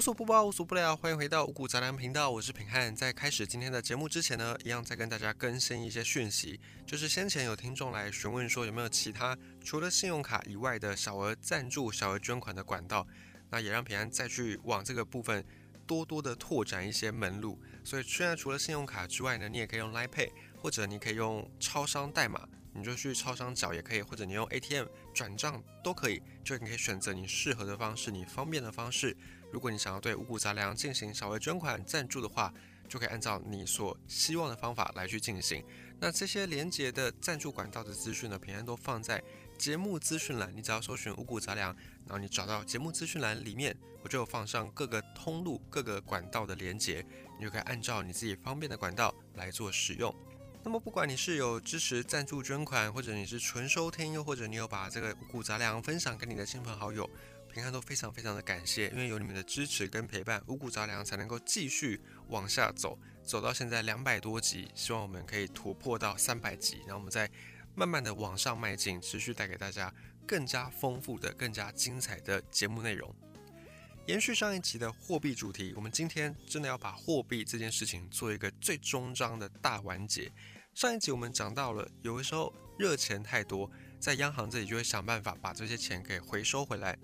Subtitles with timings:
[0.00, 2.96] 无所不包，无所不聊，欢迎回到五谷杂粮频道，我是平汉。
[2.96, 13.06] 在开始今天的节目之前呢，一样再跟大家更新一些讯息，就是先前有听众来询问说有没有其他除了信用卡以外的小额赞助、小额捐款的管道，
[13.50, 15.44] 那也让平安再去往这个部分
[15.86, 17.60] 多多的拓展一些门路。
[17.84, 22.48] 所以现在除了信用卡之外呢，你也可以用 Line Pay，或者你可以用超商代码。
[22.72, 29.14] 你就去超商缴也可以，或者你用 ATM 转账都可以，就你可以选择你适合的方式，你方便的方式。
[29.50, 32.52] 如果你想要对五谷杂粮进行小额捐款赞助的话，
[32.88, 35.64] 就可以按照你所希望的方法来去进行。
[36.00, 39.22] 那这些连接的赞助管道的资讯呢，平安都放在
[39.58, 40.50] 节目资讯栏。
[40.56, 41.76] 你只要搜寻五谷杂粮，
[42.06, 47.04] 然后你找到节目资讯栏里面，我就放上各个通路、各个管道的连接，
[47.38, 50.14] 你就可以按照你自己方便的管道来做使用。
[50.62, 57.08] 那么，不管你是有支持赞助捐款，或者你是纯收听，又或者你有把这个五谷杂粮分享给你的亲朋好友，
[57.52, 67.28] 平安都非常非常的感谢，因为有你们的支持跟陪伴，五谷杂粮才能够继续往下走，走到现在两百多集，希望我们可以突破到三百集，然后我们再
[67.74, 69.92] 慢慢的往上迈进，持续带给大家
[70.26, 73.14] 更加丰富的、更加精彩的节目内容。
[74.06, 80.32] 延续上一集的货币主题，我们今天真的要把货币这件事情做一个最终章的大完结。
[80.74, 86.96] 上一集我们讲到了，有的时候热钱太多，在央行这里就会想办法把这些钱给回收回来。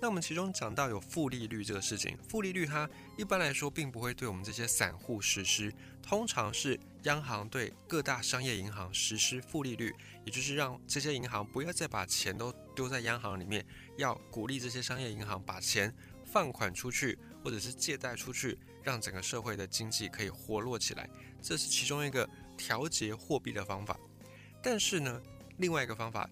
[0.00, 13.64] 那我们其中讲到有负利率这个事情，负利率它一般来说并不会对我们这些散户实施，通常是央行对各大商业银行实施负利率，也就是让这些银行不要再把钱都丢在央行里面，
[13.96, 15.94] 要鼓励这些商业银行把钱。
[16.28, 21.08] 放款出去，或者是借贷出去，让整个社会的经济可以活络起来，
[21.40, 23.96] 这是其中一个调节货币的方法。
[24.60, 25.22] 但是呢，
[25.58, 26.28] 另外一个方法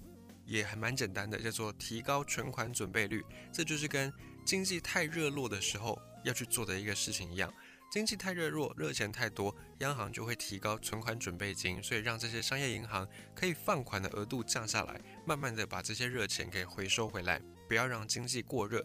[0.47, 3.25] 也还蛮简单的，叫做提高存款准备率。
[3.53, 4.13] 这就是跟
[4.45, 7.53] 经济太热络的时候要去做的一个事情一样。
[7.91, 18.85] 经济太热络，热钱太多，央行就会提高存款准备金，所以让这些商业银行可以放款的额度降下来，慢慢的把这些热钱给回收回来，不要让经济过热。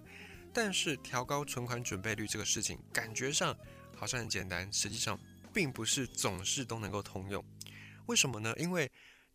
[0.54, 3.58] 但是调高存款准备率这个事情，感觉上
[3.96, 5.20] 好像很简单，实际上
[5.52, 7.44] 并不是总是都能够通用。
[8.06, 8.54] 为什么呢？
[8.58, 8.92] 因为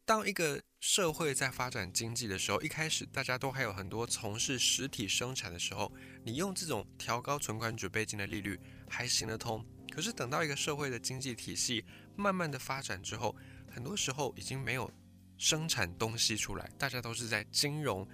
[0.07, 5.91] 当一个社会在发展经济的时候，一开始大家都还有很多从事实体生产的时候，
[6.25, 9.65] 你用这种调高存款准备金的利率还行得通。
[9.91, 11.83] 可是等到一个社会的经济体系
[12.17, 13.35] 慢慢的发展之后，
[13.71, 14.91] 很多时候已经没有
[15.39, 18.07] 生产东西出来，大家都是在金融。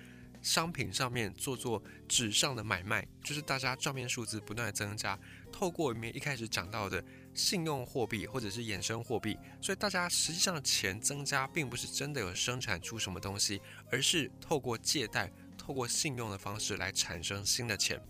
[0.43, 5.19] 商品上面做做纸上的买卖，就是大家账面数字不断的增加，
[5.53, 7.05] 透过里面一开始讲到的
[7.35, 13.61] 信用货币或者是衍生货币，所以大家实际上钱增加，并不是真的有生产出什么东西，
[13.91, 18.01] 而是透过借贷、透过信用的方式来产生新的钱。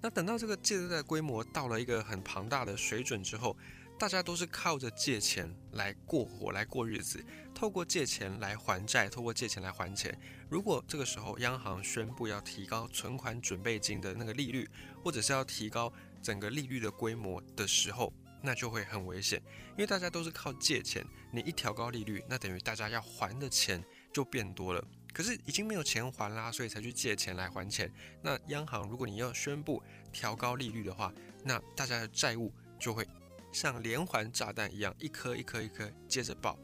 [0.00, 3.56] 那等到这个借贷的规模到了一个很庞大的水准之后，
[3.98, 7.24] 大家都是靠着借钱来过活、来过日子，
[7.54, 10.18] 透过借钱来还债，透过借钱来还钱。
[10.50, 14.68] 如果这个时候央行宣布要提高存款准备金的那个利率，
[15.02, 18.12] 或者是要提高整个利率的规模的时候，
[18.44, 23.82] 那就会很危险，因为大家都是靠借钱，你一调高利率，那等于大家要还的钱
[24.12, 24.84] 就变多了。
[25.12, 27.90] 可是已经没有钱还啦，所以才去借钱来还钱。
[28.22, 29.82] 那央行如果你要宣布
[30.12, 31.12] 调高利率的话，
[31.42, 33.08] 那大家的债务就会。
[33.52, 36.58] 像连环炸弹一样，一颗一颗一颗接着爆，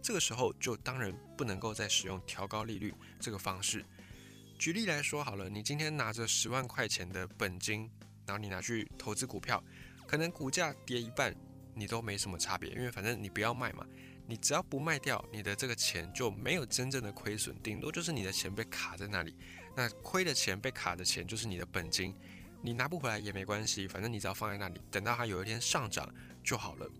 [0.00, 3.84] 这个时候就当然不能够再使用调高利率这个方式。
[4.56, 7.90] 举例来说好了，你今天拿着十万块钱的本金，
[8.24, 9.60] 然后你拿去投资股票，
[10.06, 11.34] 可能股价跌一半，
[11.74, 13.84] 你都没什么差别，因为反正你不要卖嘛，
[14.26, 19.34] 你只要不卖掉，你的这个钱就没有真正的亏损，顶多就是你的钱被卡在那里，
[19.74, 22.14] 那亏的钱被卡的钱就是你的本金。
[22.62, 26.12] 你拿不回来也没关系，反正你只要放在那里，等到它有一天上涨
[26.42, 26.90] 就好了。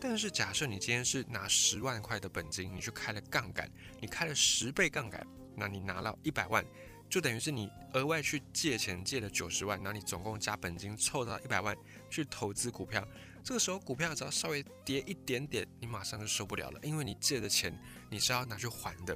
[0.00, 3.70] 但是假设你今天是拿十万块的本金，你去开了杠杆，
[4.00, 6.64] 你开了十倍杠杆，那你拿了一百万，
[7.12, 11.76] 就等于是你额外去借钱借了九十万，然后你总共加本金凑到一百万
[12.08, 13.06] 去投资股票。
[13.44, 17.78] 这个时候股票只要稍微跌一点点，你马上就受不了了，因为你借的钱
[18.08, 19.14] 你是要拿去还的，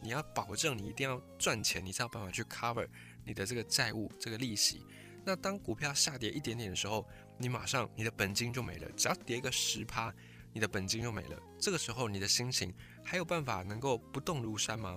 [0.00, 2.86] 你要保证你一定要赚钱，你才有办法去 cover
[3.24, 4.84] 你的这个债务这个利息。
[5.24, 7.04] 那当股票下跌一点点的时候，
[7.38, 8.88] 你马上你的本金就没了。
[8.92, 10.14] 只要跌个十趴，
[10.52, 11.42] 你的本金就没了。
[11.58, 14.96] 这个时候你的心情还有办法能够不动如山吗？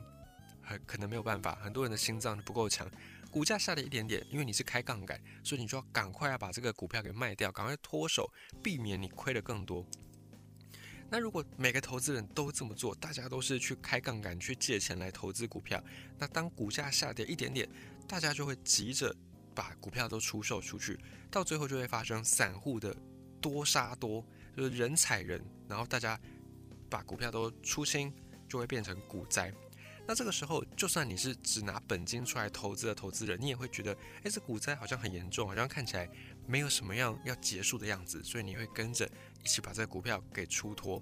[0.69, 1.55] 很可能没有办法。
[1.55, 2.89] 很多人的心脏不够强，
[3.31, 8.31] 股价下跌一点点，因为你是开杠杆，所以你就要赶快要把这个股票给卖掉，赶快脱手，
[8.61, 9.85] 避免你亏的更多。
[11.09, 15.83] 那如果每个投资人都这么做，大家都是去开杠杆去借钱来投资股票，
[16.17, 17.67] 那当股价下跌一点点，
[18.07, 19.15] 大家就会急着。
[19.55, 20.97] 把股票都出售出去，
[21.29, 22.95] 到最后就会发生散户的
[23.41, 24.25] 多杀多，
[24.55, 26.17] 就是人踩人，然后大家
[26.89, 28.13] 把股票都出清，
[28.47, 29.51] 就会变成股灾。
[30.09, 36.09] 那这个时候，就算你是只拿本金出来投资的投资人，你也会觉得，哎，这股灾好像很严重，好像看起来
[36.47, 39.07] 没有什么样要结束的样子，所以你会跟着
[39.43, 40.99] 一起把这股票给出脱。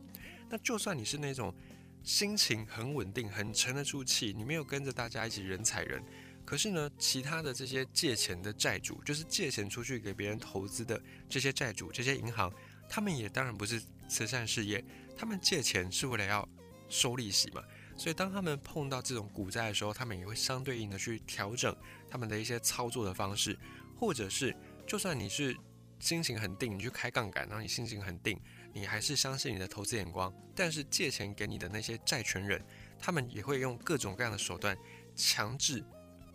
[0.50, 1.56] 那就算你是那种
[2.04, 6.04] 心情很稳定、很沉得住气，你没有跟着大家一起人踩人，
[6.44, 12.52] 可是呢，其他的这些借钱的债主，就是借钱出去给别人投资的这些债主、这些银行，
[12.90, 14.84] 他们也当然不是慈善事业，
[15.16, 16.46] 他们借钱是为了要
[16.90, 17.64] 收利息嘛。
[17.98, 21.76] 所以，当他们碰到这种股灾的时候，他们也会相对应的去调整
[22.08, 23.58] 他们的一些操作的方式，
[23.98, 24.56] 或者是，
[24.86, 25.58] 就算你是
[26.00, 28.40] 心情很定，你去开杠杆，然后你心情很定，
[28.72, 32.64] 你还是相信你的投资眼光，但是借钱给你的那些债权人，
[33.00, 34.78] 他们也会用各种各样的手段，
[35.16, 35.84] 强制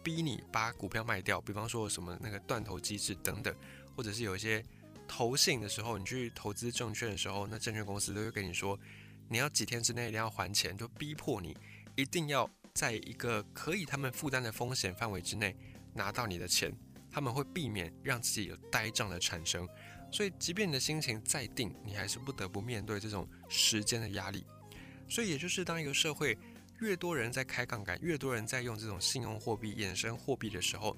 [0.03, 3.55] 逼你把股票卖掉，比方说什么那个断头机制等等，
[3.95, 4.65] 或者是有一些
[5.07, 8.77] 投信的时候，你去投资证券的时候，那证券公司都会跟你说。
[9.29, 11.57] 你要几天之内一定要还钱，就逼迫你
[11.97, 15.57] 一定要在一个可以他们负担的风险范围之内
[15.95, 16.73] 拿到你的钱，
[17.11, 19.69] 他们会避免让自己有呆账的产生。
[20.11, 24.45] 所以，即便你的心情再定，你还是不得不面对这种时间的压力。
[25.09, 26.37] 所以，也就是当一个社会
[26.81, 30.95] 越多人在开杠杆，越多人在用这种信用货币、衍生货币的时候，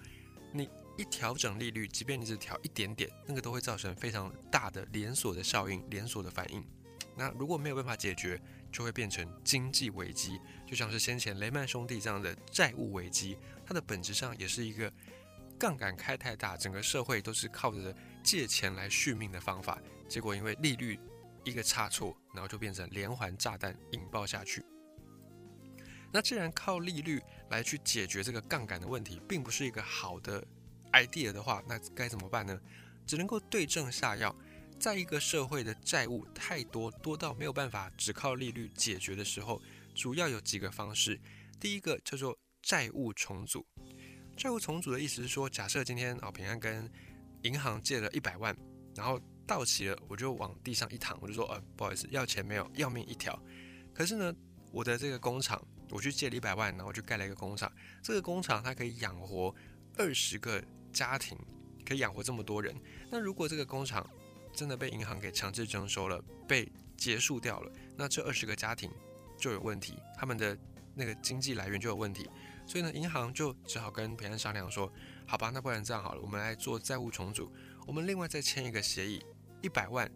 [0.52, 0.68] 你
[0.98, 6.64] 一调整利率，即便你只调一点点，那个都会造成非常大的连锁的效应、连锁的反应。
[7.16, 8.40] 那如果没有办法解决，
[8.72, 14.92] 就会变成经济危机，就像是先前雷曼兄弟这样的债务危机，它的本质上也是一个
[15.58, 20.98] 杠杆开太大，整个社会都是靠着借钱来续命的方法，结果因为利率
[21.44, 24.64] 一个差错，然后就变成连环炸弹引爆下去。
[26.12, 30.44] 那既然靠利率来去解决这个杠杆的问题，并不是一个好的
[30.92, 32.60] idea 的话，那该怎么办呢？
[33.06, 34.34] 只能够对症下药。
[34.84, 39.58] 在一个社会的债务太多，多到没有办法只靠利率解决的时候，
[39.94, 41.18] 主要有几个方式。
[41.58, 43.66] 第一个叫做债务重组。
[44.36, 46.86] 债务重组的意思是说，假设今天啊平安跟
[47.44, 48.54] 银行借了一百万，
[48.94, 53.42] 然后到期了，我就往地上一躺，我就说，呃，不好意思，要钱没有，要命一条。
[53.94, 54.34] 可是呢，
[54.70, 57.72] 我的这个工厂，我去借了一百万，然后我就盖了一个工厂，
[58.02, 59.54] 这个工厂它可以养活
[59.96, 61.38] 二十个家庭，
[61.86, 62.76] 可以养活这么多人。
[63.10, 64.06] 那如果这个工厂，
[64.54, 68.90] 真的被银行给强制征收了，被结束掉了，那这二十个家庭
[69.36, 70.56] 就有问题，他们的
[70.94, 72.30] 那个经济来源就有问题，
[72.66, 74.90] 所以呢，银行就只好跟平安商量说，
[75.26, 77.52] 好吧，那不然这样好了，我们来做债务重组，
[77.86, 79.20] 我们另外再签一个协议，
[79.60, 80.10] 一百万，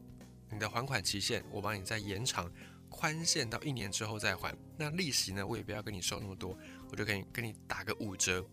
[0.50, 2.50] 你的还款期限我帮你再延长，
[2.88, 6.56] 宽限到一年之后再还，那利息呢，我也不要跟你收那么多，
[6.90, 8.44] 我就可以跟你打个五折，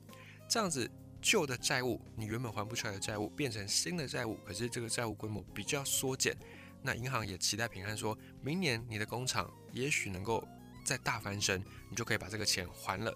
[0.50, 0.90] 这样子。
[1.25, 6.38] 旧的债务，你原本还不出来的债务变成新的债务，可是这个债务规模比较缩减，
[6.83, 10.48] 那银行也期待平安，说明年你的工厂也许能够
[10.86, 13.12] 再大翻身，你就可以把这个钱还了。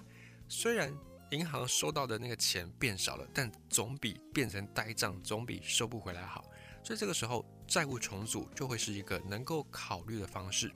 [0.47, 0.91] 虽然
[1.29, 6.43] 银行收到的那个钱变少了，但总比变成呆账，总比收不回来好。
[6.83, 10.71] 所以这个时候债务重组就会是一个能够考虑的方式。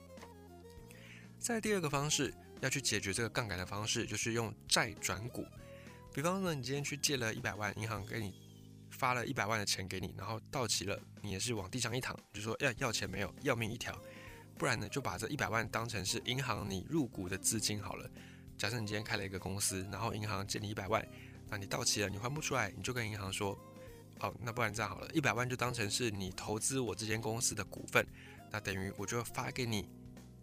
[1.40, 5.44] 在第二个方式要去解决这个杠杆的方式，就是用债转股。
[6.14, 8.32] 比方说，你今天去借了一百万，银行给你
[8.88, 14.00] 发了一百万的钱给你，然后到期了，你也是往地上一躺，就说要要钱没有，要命一条。
[14.56, 18.08] 不然呢，就把这一百万当成是银行你入股的资金好了。
[18.56, 21.04] 假设你今天开了一个公司，然后银行借你一百万，
[21.48, 23.58] 那你到期了，你还不出来，你就跟银行说，
[24.20, 28.06] 哦，那不然这样好了，一百万就当成是你投资我这间公司的股份，
[28.52, 29.88] 那等于我就发给你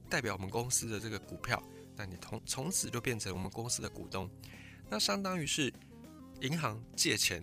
[0.10, 1.64] 代表我们公司的这个股票，
[1.96, 4.30] 那你从从此就变成我们公司的股东。
[4.92, 5.74] 那相当于是
[6.42, 7.42] 银行借钱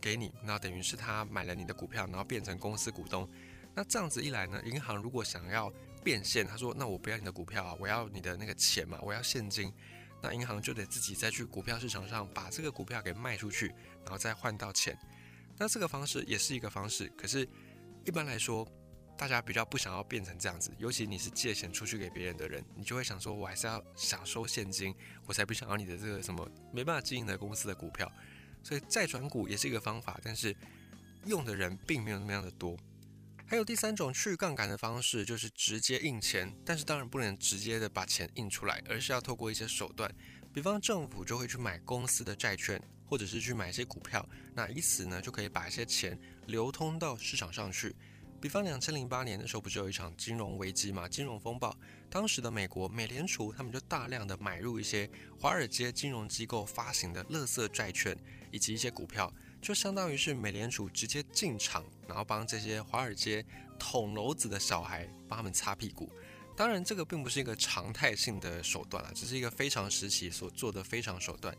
[0.00, 3.28] 给你，那等于是他买了你的股票，然后变成公司股东。
[3.74, 5.70] 那这样子一来呢，银行如果想要
[6.02, 9.70] 变现，他说：“那我不要你的股票啊，我要你的那个钱嘛，我要现金。”
[10.22, 13.66] 那银行就得自己再去股票市场上把这个股票给卖出去，
[14.02, 14.98] 然后再换到钱。
[15.58, 17.46] 那这个方式也是一个方式，可是
[18.06, 18.66] 一般来说。
[19.20, 24.94] 大家比较不想要变成这样子，尤其你是借钱出去给别人的人，你就会想说，我还是要想收现金，
[25.26, 28.10] 我才不想要你的这个什么没办法经营的公司的股票。
[28.62, 30.56] 所以再转股也是一个方法，但是
[31.26, 32.74] 用的人并没有那么样的多。
[33.46, 40.10] 还有第三种去杠杆的方式，就是直接印钱，但是当然不能直接的把钱印出来，而是要透过一些手段，
[40.50, 47.94] 比方政府就会去买公司的债券，或者是去买一些股票，那以此呢就可以把一些钱流通到市场上去。
[48.40, 51.06] 比方两千零八年的时候，不是有一场金融危机嘛？
[51.06, 51.76] 金融风暴，
[52.08, 58.16] 当时的美国美联储他们就大量的买入一些华尔街金融机构发行的垃圾债券
[58.50, 59.30] 以及一些股票，
[59.60, 63.44] 就相当于是美联储直接进场，然后帮这些华尔街
[63.78, 66.10] 捅娄子的小孩帮他们擦屁股。
[66.56, 71.54] 当然，这个并不是一个常态性的手段了，只是一个非常时期所做的非常手段。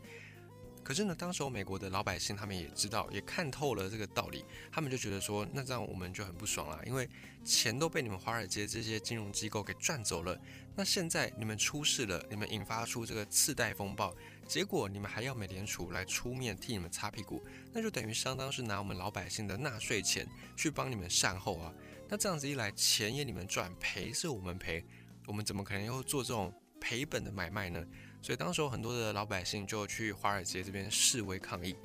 [0.92, 7.10] 可是呢，当时候美国的老百姓他们也知道，也看透了这个道理，他们就觉得说，那这样我们就很不爽了，因为
[7.46, 10.38] 钱都被你们华尔街这些金融机构给赚走了。
[10.76, 14.14] 那现在你们出事了，你们引发出这个次贷风暴，
[14.46, 21.74] 结果你们还要美联储来出面替你们擦屁股，那就等于相当是拿我们老百姓的纳税钱去帮你们善后啊。
[22.10, 24.84] 那这样子一来，钱也你们赚，赔是我们赔，
[25.26, 27.82] 我们怎么可能又做这种赔本的买卖呢？
[28.22, 31.76] 所以当时有很多的老百姓就去华尔街这边示威抗议，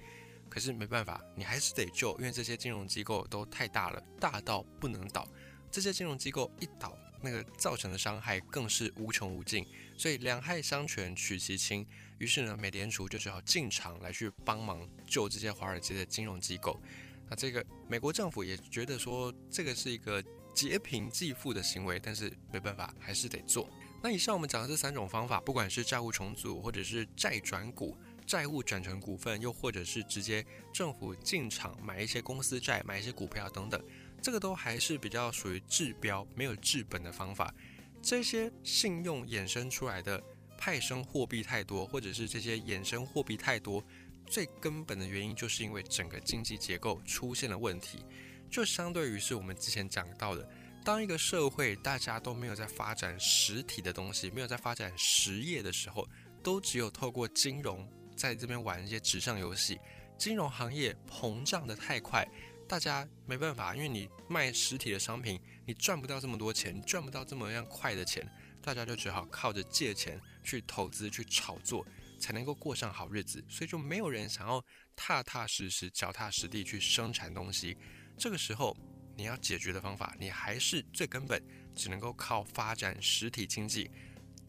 [0.49, 5.27] 可是没办法，你还是得救，因为这些金融机构都太大了，大到不能倒。
[5.71, 9.67] 这些金融机构一倒，那个造成的伤害更是无穷无尽。
[9.97, 11.87] 所以两害相权取其轻，
[12.19, 16.81] 于是呢，美联储就只好进场来去帮忙救这些华尔街的金融机构。
[17.29, 20.23] 那这个美国政府也觉得说，这个是一个
[20.55, 23.69] 劫贫济富的行为，但是没办法，还是得做。
[24.07, 33.85] 那以上我们讲的这三种方法，不管是债务重组，或者是债转股，债务转成股份，又或者是直接政府进场买一些公司债、买一些股票等等，
[34.23, 37.53] 这个都还是比较属于治标没有治本的方法。
[38.01, 40.23] 这些信用衍生出来的
[40.57, 43.85] 派生货币太多，或者是这些衍生货币太多，
[44.25, 48.05] 最根本的原因就是因为整个经济结构出现了问题，
[48.49, 50.49] 就相对于是我们之前讲到的。
[50.87, 56.09] 当一个社会大家都没有在发展实体的东西，没有在发展实业的时候，
[56.45, 59.81] 都只有透过金融在这边玩一些纸上游戏，
[60.17, 62.25] 金融行业膨胀的太快，
[62.69, 68.25] 大家没办法，因为你卖实体的商品，你赚不到这么多钱，赚不到这么样快的钱，
[68.63, 71.85] 大家就只好靠着借钱去投资、去炒作，
[72.21, 74.65] 才能够过上好日子，所以就没有人想要
[74.95, 77.77] 踏踏实实、脚踏实地去生产东西。
[78.17, 78.77] 这个时候。
[79.17, 81.43] 你要解决的方法，你还是最根本，
[81.75, 83.91] 只能够靠发展实体经济，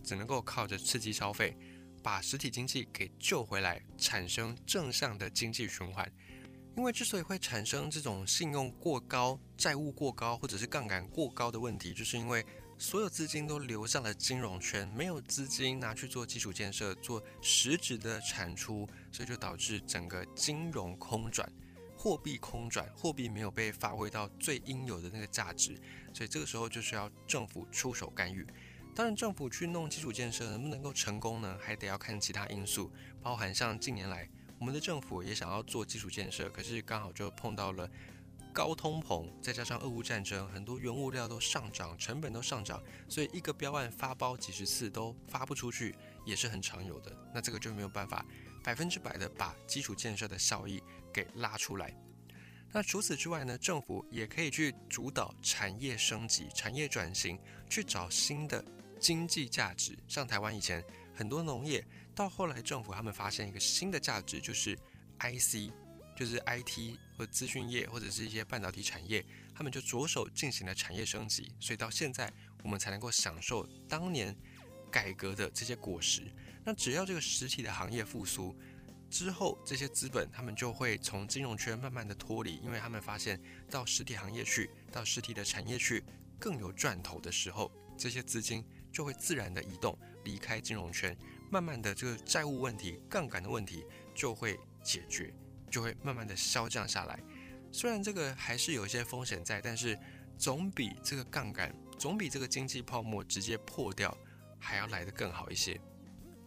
[0.04, 1.58] 只能够靠着刺激消费，
[2.04, 6.12] 把实体经济给救回来，产生正向的经济循环。
[6.76, 12.46] 因为之所以会产生这种信用过高、债务过高或者是杠杆过高的问题，就是因为
[12.78, 21.52] 所有资金都流向了金融圈，没有资金拿去做基础建设、做实质的产出，所以就导致整个金融空转。
[22.08, 25.78] 货币空转，货币没有被发挥到最应有的那个价值，
[26.14, 28.48] 所以这个时候就需要政府出手干预。
[28.96, 31.60] 当然，政府去弄基础建设能不能够成功呢？
[31.62, 32.90] 还得要看其他因素，
[33.22, 34.26] 包含像近年来
[34.58, 37.90] 我们的政府也想要做基础建设，可是刚好就碰到了
[38.54, 45.94] 高通膨，再加上俄乌战争，很多原物料都上涨，成本都上涨，所以一个标案发包几十次都发不出去，
[46.26, 47.12] 也是很常有的。
[47.34, 48.26] 那这个就没有办法
[48.64, 50.82] 百分之百的把基础建设的效益。
[51.14, 51.94] 给拉出来。
[52.74, 53.58] 那除此之外呢？
[53.58, 58.64] 政府也可以去主导产业升级、产业转型，去找新的
[59.00, 59.98] 经济价值。
[60.06, 60.84] 像台湾以前
[61.16, 61.84] 很多农业，
[62.14, 64.78] 到后来政府他们发现一个新的价值，就是
[65.20, 65.72] IC，
[66.16, 71.50] 就是 IT 或资讯业或者是一些半导体产业，他们就着手进行了产业升级。
[71.62, 72.32] 所以到现在
[72.64, 74.36] 我们才能够享受当年
[74.92, 76.24] 改革的这些果实。
[76.66, 78.54] 那只要这个实体的行业复苏。
[79.10, 86.04] 之后，这些资本他们就会从金融圈慢慢的脱离，因为他们发现到实体行业去，到实体的产业去
[86.38, 91.18] 更有赚头的时候，这些资金就会自然的移动离开金融圈，
[91.50, 95.34] 慢慢的这个债务问题、杠杆的问题就会解决，
[95.72, 97.18] 就会慢慢的消降下来。
[97.72, 99.98] 虽然这个还是有一些风险在，但是
[100.38, 104.16] 总比这个杠杆，总比这个经济泡沫直接破掉
[104.60, 105.80] 还要来得更好一些。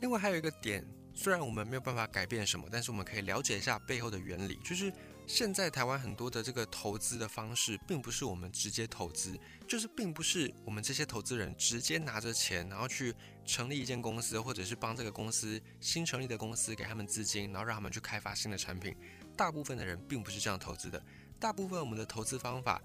[0.00, 0.87] 另外还有一个点。
[1.22, 4.58] 虽然我们没有办法改变什么，但是我们可以了解一下背后的原理。
[4.64, 4.90] 就是
[5.26, 18.96] 现在台湾很多的这个投资的方式，并不是我们直接投资，就是并不是我们这些投资人直接拿着钱，然后去成立一间公司，或者是帮这个公司新成立的公司给他们资金，然后让他们去开发新的产品。
[19.36, 21.04] 大部分的人并不是这样投资的。
[21.38, 22.80] 大部分我们的投资方法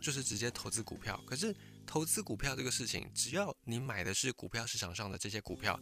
[0.00, 1.20] 就是直接投资股票。
[1.26, 1.52] 可是
[1.84, 5.76] 投资股票这个事情，只要你买的是股票市场上的这些股票。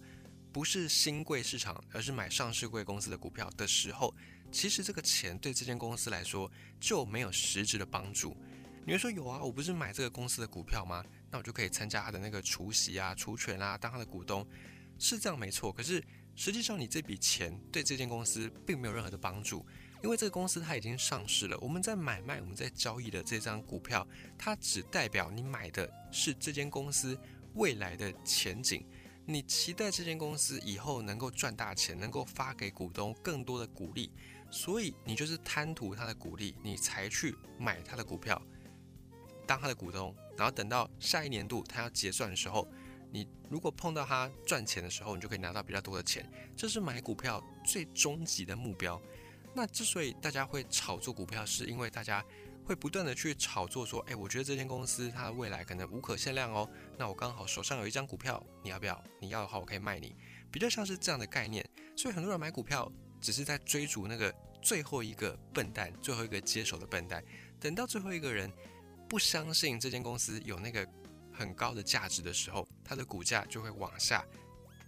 [0.55, 4.15] 不是新贵市场，而是买上市贵公司的股票的时候，
[4.53, 8.37] 其实这个钱对这间公司来说就没有实质的帮助。
[8.87, 11.05] 你会说有啊，我不是买这个公司的股票吗？
[11.29, 14.47] 那我就可以参加他的那个除息啊、除权啊，当他的股东，
[14.97, 15.73] 是这样没错。
[15.73, 16.01] 可是
[16.37, 19.67] 实际上你这笔钱对这间公司并没有任何的帮助，
[20.05, 21.59] 因为这个公司它已经上市了。
[21.59, 24.07] 我们在买卖、我们在交易的这张股票，
[24.39, 27.19] 它只代表你买的是这间公司
[27.55, 28.87] 未来的前景。
[29.27, 34.13] 你期待这间公司以后能够赚大钱，能够发给股东更多的鼓励，
[34.51, 38.41] 所以你就是贪图他的股利，你才去买他的股票，
[39.47, 42.69] 当他的股东，然后等到下一年度他要结算的时候，
[43.11, 46.31] 你如果碰到他赚钱的时候，你就可以拿到比较多的钱。
[46.55, 49.01] 这是买股票最终极的目标。
[49.55, 52.23] 那之所以大家会炒作股票，是因为大家
[52.65, 56.69] 会不断的去炒作说，哎，我觉得这间公司它未来可能无可限量哦。
[56.97, 59.05] 那我刚好手上有一张股票，你要不要？
[59.21, 60.17] 你要的话，我可以卖你。
[60.51, 61.65] 比较像是这样的概念。
[61.97, 62.91] 所以很多人买股票，
[63.21, 67.23] 只是在追逐那个最后一个笨蛋，最后一个接手的笨蛋。
[67.61, 68.51] 等到最后一个人
[69.09, 70.89] 不相信这间公司有那个
[71.33, 74.25] 很高的价值的时候，它的股价就会往下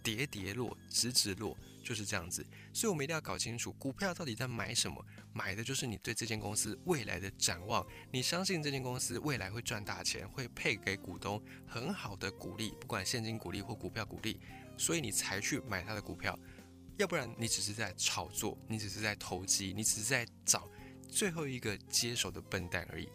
[0.01, 1.55] 跌跌落，直直落。
[1.83, 5.01] 就是这样子，所以我们一定要搞清楚股票到底在买什么。
[5.37, 14.39] 买的就是你对这间公司未来的展望，你相信这间公司未来会赚大钱，会配给股东很好的股利，不管现金股利或股票股利，
[14.77, 16.37] 所以你才去买它的股票。
[16.97, 20.67] 要不然你只是在炒作，你只是在投机，你只是在找
[21.07, 23.07] 最后一个接手的笨蛋而已。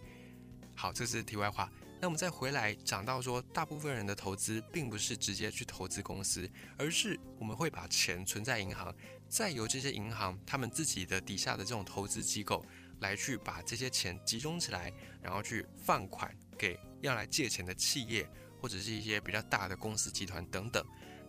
[0.77, 1.69] 好，这是题外话。
[2.01, 6.49] 那我们再回来讲到说，大部分人的投资并不是直接去投资公司，
[6.79, 8.95] 而是我们会把钱存在银行，
[9.33, 12.63] 再由这些银行他们自己的底下的这种投资机构
[13.01, 18.29] 来去把这些钱集中起来，然后去放款给要来借钱的企业
[18.61, 20.85] 或者是一些比较大的公司集团等等。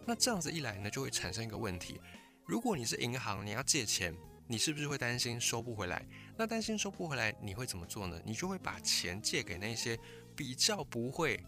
[0.05, 2.01] 那这样子一来呢，就会产生一个问题：
[2.45, 4.13] 如果你是银行，你要借钱，
[4.47, 6.05] 你是不是会担心收不回来？
[6.37, 8.21] 那担心收不回来，你会怎么做呢？
[8.25, 9.97] 你就会把钱借给那些。
[10.35, 11.39] 比较不会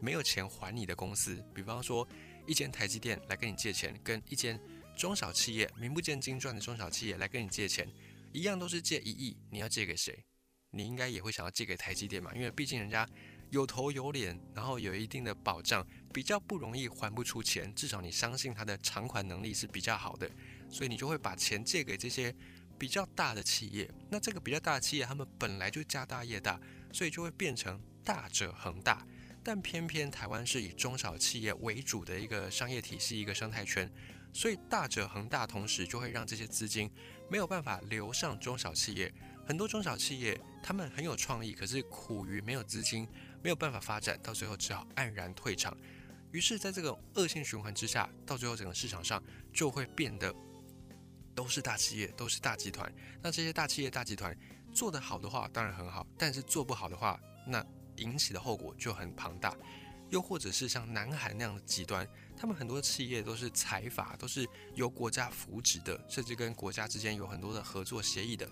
[0.00, 2.06] 没有钱还你的公司，比方说
[2.46, 4.56] 一间台积电来跟你借钱，跟一间
[4.96, 7.88] 中小企业名不见经传的中小企业来跟你借钱，
[8.32, 10.24] 一样都是借一亿，你要借给谁？
[10.70, 13.08] 你应该也会想要借给台积电嘛，因为毕竟人家
[13.50, 20.30] 有头有脸，然后有一定的保障，比较不容易还不出钱，至少你相信他的偿还能力是比较好的，
[20.68, 22.34] 所以你就会把钱借给这些
[22.78, 23.90] 比较大的企业。
[24.10, 26.60] 那这个比较大的企业，他们本来就家大业大，
[26.92, 27.80] 所以就会变成。
[28.02, 29.06] 大者恒大，
[29.44, 33.88] 但偏偏台湾是以中小企业为主的一个商业体系、一个生态圈，
[34.32, 36.90] 所以大者恒大，同时就会让这些资金
[37.28, 39.12] 没有办法流向中小企业。
[39.46, 43.08] 很多中小企业他们很有创意，可是苦于没有资金，
[43.42, 45.76] 没有办法发展，到最后只好黯然退场。
[46.30, 49.20] 于是，在这个恶性循环之下，到最后整个市场上
[49.52, 50.32] 就会变得
[51.34, 52.92] 都是大企业，都是大集团。
[53.20, 54.36] 那这些大企业、大集团
[54.72, 57.66] 做得好的话，当然很好；但是做不好的话，那
[57.96, 59.56] 引起的后果就很庞大，
[60.10, 62.06] 又或者是像南韩那样的极端，
[62.40, 68.50] 他们很多企业都是财阀，都是由国家扶植的，甚至跟国家之间有很多的合作协议的，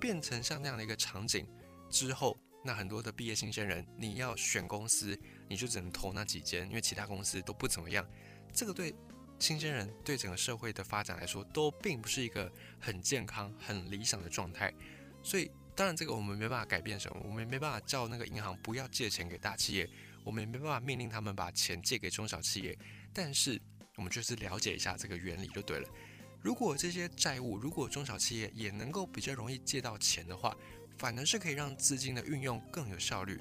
[0.00, 1.46] 变成像那样的一个场景
[1.88, 5.16] 之后，那很多的毕业新鲜人，你要选公司，
[5.48, 8.04] 你就只能投那几间，因为其他公司都不怎么样。
[8.52, 8.92] 这个对
[9.38, 14.74] 新鲜人，对整个社会的发展来说，都并不是一个很健康、很理想的状态，
[15.22, 15.48] 所以。
[15.76, 19.88] 当然，这个我们没办法改变什么，我们没办法叫那个银行不要借钱给大企业，
[20.24, 22.76] 我们也没办法命令他们把钱借给中小企业。
[23.12, 23.60] 但是，
[23.96, 25.88] 我们就是了解一下这个原理就对了。
[26.40, 30.56] 如果这些债务，如果中小企业也能够比较容易借到钱的话，
[30.96, 33.38] 反而是可以让资金的运用更有效率。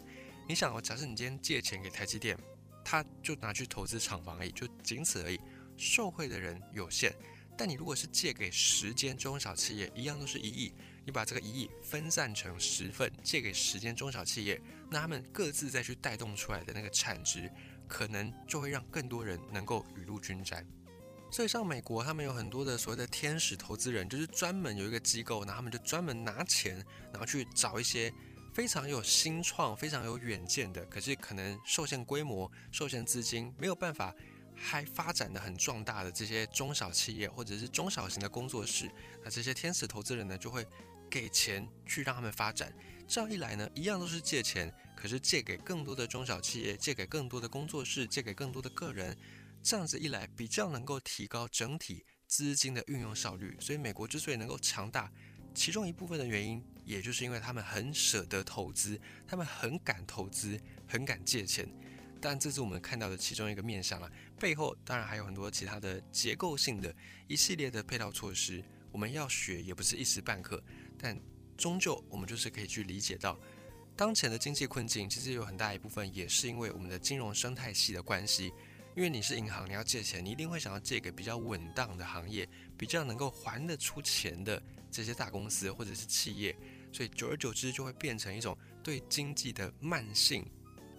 [0.48, 2.38] 你想哦，假设你今天借钱给台积电，
[2.84, 5.40] 他就拿去投资厂房而已，就仅此而已，
[5.78, 7.14] 受贿的人有限。
[7.58, 10.74] 但你如果是借给十间中小企业，一样都是一亿。
[11.06, 17.52] 你把这个一亿分散成十份，借给十间中小企业，那他们各自再去带动出来的那个产值，
[17.90, 20.66] 可能就会让更多人能够雨露均沾。
[21.32, 26.76] 所以，像美国，他们有很多的所谓的天使投资人，就是专门有一个机构，然后他们就专门拿钱，
[27.12, 28.14] 然后去找一些
[28.54, 34.16] 非常有新创、非常有远见的，可是可能受限规模、受限资金，没有办法
[34.56, 38.90] 还发展的很壮大的这些中小企业或者是中小型的工作室，
[39.24, 40.66] 那这些天使投资人呢，就会。
[41.12, 42.72] 给钱去让他们发展，
[43.08, 49.18] 这样一来呢，一样都是借钱，可是借给更多的中小企业，借给更多的工作室，借给更多的个人，
[49.64, 53.56] 这样子一来，比较能够提高整体资金的运用效率。
[53.62, 55.10] 所以美国之所以能够强大，
[55.56, 61.66] 其中一部分的原因，也就是因为他们很舍得投资，他们很敢投资，很敢借钱。
[62.20, 66.94] 但这是我们看到的其中一个面向啊，背后当然还有很多其他的结构性的
[67.30, 70.62] 一系列的配套措施，我们要学也不是一时半刻。
[70.98, 71.18] 但
[71.58, 73.40] 终究，我们就是可以去理解到，
[74.00, 78.54] 当前的经济困境其实有很大一部分也是因为我们的金融生态系的关系。
[78.96, 86.56] 因为你是银行，你要借钱，你一定会想要借给比较稳当的行业，比较能够还得出钱的这些大公司或者是企业。
[86.94, 90.50] 所以久而久之，就会变成一种对经济的慢性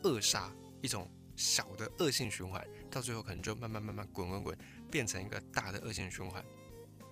[0.02, 4.58] 扼杀，一种小的恶性循环，到最后可能就慢慢慢慢滚滚滚，
[4.90, 6.44] 变成一个大的恶性循环。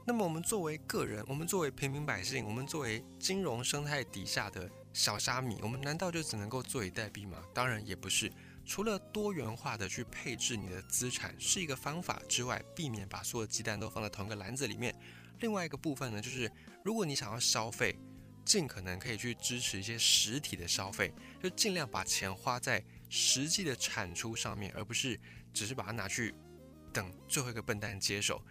[0.07, 7.43] 那么我们作为个人，我们作为平民百姓，我们作为金融生态底下的小虾米，我们难道就只能够坐以待毙吗？
[7.55, 8.33] 当然也不是。
[8.67, 14.95] 除了多元化的去配置你的资产是一个方法之外，避免把所有鸡蛋都放在同一个篮子里面。
[15.41, 16.51] 另外一个部分呢，就是
[16.85, 17.97] 如果你想要消费，
[18.45, 25.19] 尽可能可以去支持一些实体的消费，就尽量把钱花在实际的产出上面，而不是
[25.55, 26.35] 只是把它拿去
[26.93, 28.43] 等最后一个笨蛋接手。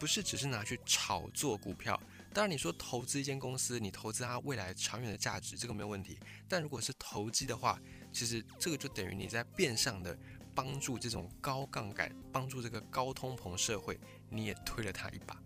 [0.00, 2.00] 不是只是拿去炒作股票，
[2.32, 6.18] 当然你说投资一间公司，你投资它未来长远的价值，这个没有问题。
[6.48, 7.78] 但如果是投机的话，
[8.12, 10.16] 其实这个就等于你在变相的
[10.54, 13.98] 帮助这种高杠杆，帮助这个高通膨社会，
[14.30, 15.40] 你也推了它一把。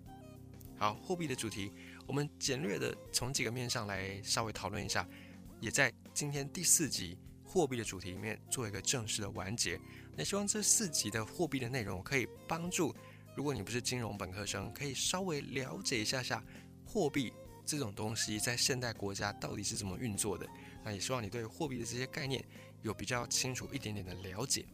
[0.79, 1.73] 好，货币的主题，
[2.07, 5.09] 我们简略的从几个面上来稍微讨论一下，
[5.61, 9.81] 也在今天第四集货币的主题里面做一个正式的完结。
[10.17, 12.95] 那希望这四集的货币的内容可以帮助。
[13.35, 16.43] 如果你不是金融本科生，可以稍微了解一下下
[16.97, 17.31] 货币
[17.67, 20.49] 这种东西在现代国家到底是怎么运作的。
[20.83, 22.43] 那也希望你对货币的这些概念
[22.81, 24.65] 有比较清楚一点点的了解。